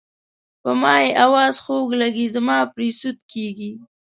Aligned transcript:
په 0.61 0.71
ما 0.81 0.93
یې 1.03 1.09
اواز 1.25 1.55
خوږ 1.63 1.89
لګي 2.01 2.25
زما 2.35 2.57
پرې 2.73 2.89
سود 2.99 3.17
کیږي. 3.31 3.71